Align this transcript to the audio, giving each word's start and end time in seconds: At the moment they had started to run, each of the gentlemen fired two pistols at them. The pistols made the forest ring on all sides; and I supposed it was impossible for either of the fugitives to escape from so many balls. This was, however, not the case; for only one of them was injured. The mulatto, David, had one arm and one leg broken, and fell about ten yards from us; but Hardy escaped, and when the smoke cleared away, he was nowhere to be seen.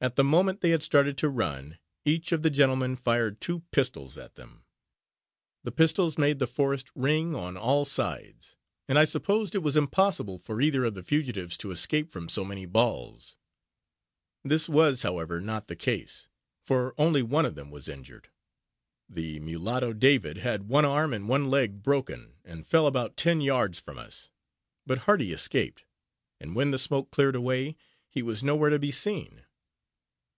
At 0.00 0.16
the 0.16 0.24
moment 0.24 0.62
they 0.62 0.70
had 0.70 0.82
started 0.82 1.16
to 1.18 1.28
run, 1.28 1.78
each 2.04 2.32
of 2.32 2.42
the 2.42 2.50
gentlemen 2.50 2.96
fired 2.96 3.40
two 3.40 3.60
pistols 3.70 4.18
at 4.18 4.34
them. 4.34 4.64
The 5.62 5.70
pistols 5.70 6.18
made 6.18 6.40
the 6.40 6.48
forest 6.48 6.88
ring 6.96 7.36
on 7.36 7.56
all 7.56 7.84
sides; 7.84 8.56
and 8.88 8.98
I 8.98 9.04
supposed 9.04 9.54
it 9.54 9.62
was 9.62 9.76
impossible 9.76 10.40
for 10.40 10.60
either 10.60 10.84
of 10.84 10.94
the 10.94 11.04
fugitives 11.04 11.56
to 11.58 11.70
escape 11.70 12.10
from 12.10 12.28
so 12.28 12.44
many 12.44 12.66
balls. 12.66 13.36
This 14.42 14.68
was, 14.68 15.04
however, 15.04 15.38
not 15.40 15.68
the 15.68 15.76
case; 15.76 16.26
for 16.64 16.96
only 16.98 17.22
one 17.22 17.46
of 17.46 17.54
them 17.54 17.70
was 17.70 17.86
injured. 17.86 18.28
The 19.08 19.38
mulatto, 19.38 19.92
David, 19.92 20.38
had 20.38 20.68
one 20.68 20.84
arm 20.84 21.12
and 21.14 21.28
one 21.28 21.48
leg 21.48 21.80
broken, 21.80 22.34
and 22.44 22.66
fell 22.66 22.88
about 22.88 23.16
ten 23.16 23.40
yards 23.40 23.78
from 23.78 23.98
us; 24.00 24.30
but 24.84 24.98
Hardy 25.06 25.30
escaped, 25.32 25.84
and 26.40 26.56
when 26.56 26.72
the 26.72 26.76
smoke 26.80 27.12
cleared 27.12 27.36
away, 27.36 27.76
he 28.10 28.20
was 28.20 28.42
nowhere 28.42 28.70
to 28.70 28.80
be 28.80 28.90
seen. 28.90 29.44